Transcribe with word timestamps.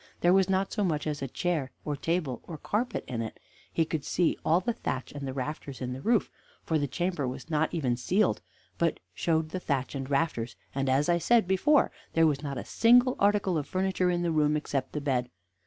There 0.21 0.33
was 0.33 0.49
not 0.49 0.73
so 0.73 0.83
much 0.83 1.05
as 1.05 1.21
a 1.21 1.27
chair 1.27 1.69
or 1.85 1.95
table 1.95 2.39
or 2.47 2.57
carpet 2.57 3.03
in 3.07 3.21
it; 3.21 3.39
he 3.71 3.85
could 3.85 4.03
see 4.03 4.35
all 4.43 4.59
the 4.59 4.73
thatch 4.73 5.11
and 5.11 5.27
the 5.27 5.31
rafters 5.31 5.79
in 5.79 5.93
the 5.93 6.01
roof, 6.01 6.31
for 6.63 6.79
the 6.79 6.87
chamber 6.87 7.27
was 7.27 7.51
not 7.51 7.71
even 7.71 7.95
ceiled, 7.95 8.41
but 8.79 8.99
showed 9.13 9.49
the 9.49 9.59
thatch 9.59 9.93
and 9.93 10.09
rafters, 10.09 10.55
and, 10.73 10.89
as 10.89 11.07
I 11.07 11.19
said 11.19 11.47
before, 11.47 11.91
there 12.13 12.25
was 12.25 12.41
not 12.41 12.57
a 12.57 12.65
single 12.65 13.15
article 13.19 13.59
of 13.59 13.67
furniture 13.67 14.09
in 14.09 14.23
the 14.23 14.31
room, 14.31 14.57
except 14.57 14.93
the 14.93 15.01
bed. 15.01 15.29